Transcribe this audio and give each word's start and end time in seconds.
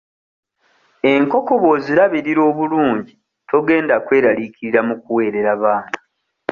Enkoko 1.13 1.53
bw'ozirabirira 1.61 2.41
obulungi 2.49 3.13
togenda 3.49 3.95
kweralikirira 4.05 4.79
mu 4.87 4.95
kuweerera 5.03 5.49
abaana. 5.57 5.97